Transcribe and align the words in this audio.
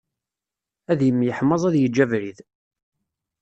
Ad 0.91 0.99
imyeḥmaẓ 1.09 1.61
ad 1.65 1.75
yeǧǧ 1.77 1.97
abrid. 2.03 2.37